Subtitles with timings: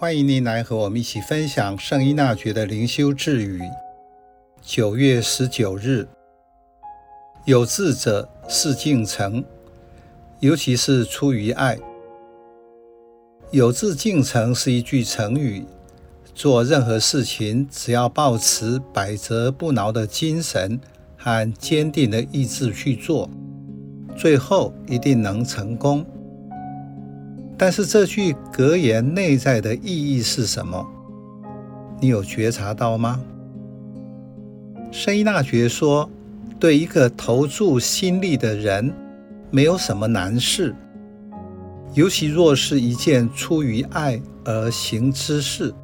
[0.00, 3.60] 欢迎您来和我们一起分享圣依纳爵的灵修智语。
[4.62, 6.06] 九月十九日，
[7.46, 9.44] 有志者事竟成，
[10.38, 11.76] 尤其是出于爱。
[13.50, 15.66] 有志竟成是一句成语，
[16.32, 20.78] 做任何事情只要抱持百折不挠的精神
[21.16, 23.28] 和坚定的意志去做，
[24.16, 26.06] 最后一定能成功。
[27.58, 30.86] 但是这句格言内在的意义是什么？
[32.00, 33.20] 你有觉察到吗？
[34.92, 36.08] 圣依纳爵说
[36.60, 38.94] ：“对一个投注心力的人，
[39.50, 40.72] 没有什么难事，
[41.94, 45.74] 尤其若是一件出于爱而行之事。”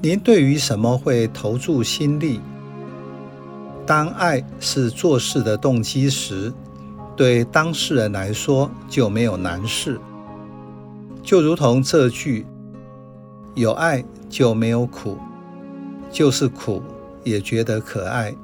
[0.00, 2.40] 您对于什么会投注心力？
[3.84, 6.52] 当爱是做事的动机时，
[7.16, 9.98] 对当事人来说就没有难事，
[11.22, 12.46] 就如同这句
[13.56, 15.16] ：“有爱就没有苦，
[16.10, 16.82] 就是苦
[17.24, 18.34] 也觉得可爱。”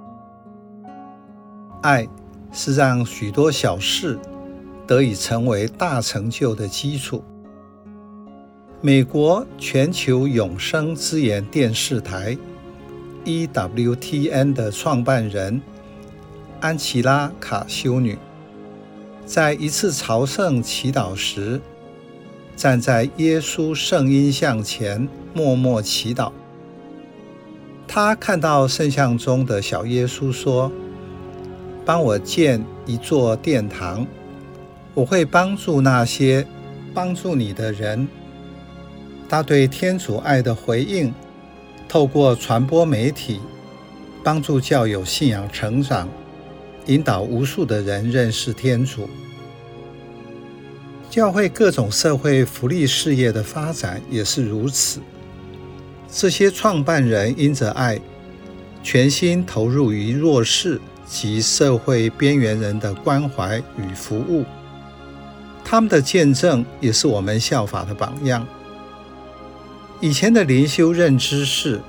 [1.83, 2.09] 爱
[2.51, 4.19] 是让许多小事
[4.87, 7.23] 得以成为大成就的基础。
[8.81, 12.37] 美国全球永生之言电视台
[13.25, 15.61] （EWTN） 的创办人
[16.61, 18.19] 安琪拉·卡修女。
[19.25, 21.61] 在一次朝圣祈祷时，
[22.57, 26.31] 站在耶稣圣婴像前默默祈祷。
[27.87, 30.71] 他看到圣像中的小耶稣说
[31.85, 34.07] ：“帮我建一座殿堂，
[34.95, 36.47] 我会帮助那些
[36.93, 38.07] 帮助你的人。”
[39.29, 41.13] 他对天主爱的回应，
[41.89, 43.41] 透过传播媒体，
[44.23, 46.09] 帮助教友信仰成长。
[46.87, 49.09] 引导无数的人认识天主。
[51.11, 55.01] 教会各种社会福利事业的发展也是如此。
[56.11, 58.01] 这些创办人因着爱，
[58.83, 64.45] 全心投入于弱势及社会边缘人的关怀与服务。
[65.65, 68.47] 他们的见证也是我们效法的榜样。
[70.01, 71.81] 以前的灵修认知是，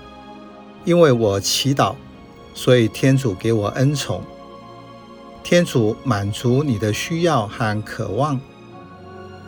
[0.85, 1.95] 因为我祈祷，
[2.53, 4.21] 所以天主给我恩宠。
[5.43, 8.39] 天主满足你的需要和渴望，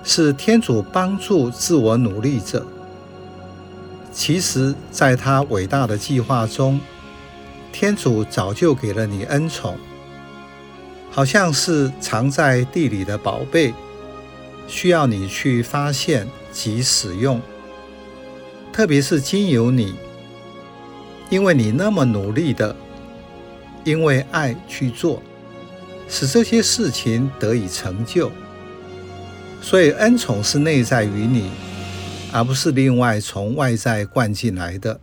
[0.03, 2.67] 是天主帮助自我努力者。
[4.11, 6.79] 其实，在他伟大的计划中，
[7.71, 9.77] 天主早就给了你恩宠，
[11.09, 13.73] 好像是藏在地里的宝贝，
[14.67, 17.41] 需要你去发现及使用。
[18.73, 19.95] 特别是经由你，
[21.29, 22.75] 因为你那么努力的，
[23.85, 25.21] 因为爱去做。
[26.07, 28.31] 使这些事情得以成就，
[29.61, 31.49] 所以恩宠是内在于你，
[32.31, 34.99] 而不是另外从外在灌进来的。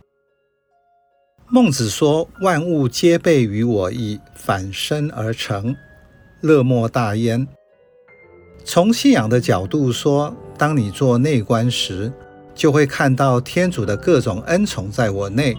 [1.49, 5.75] 孟子说：“万物皆备于我意，反身而成，
[6.41, 7.47] 乐莫大焉。”
[8.65, 12.11] 从信仰的角度说，当你做内观时，
[12.55, 15.57] 就会看到天主的各种恩宠在我内。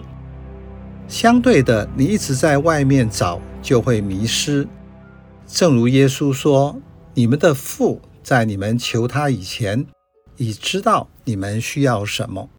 [1.07, 4.67] 相对的，你一直在外面找，就会迷失。
[5.47, 6.81] 正如耶稣说
[7.13, 9.85] ：“你们的父在你们求他以前，
[10.37, 12.49] 已知道你们需要什么。”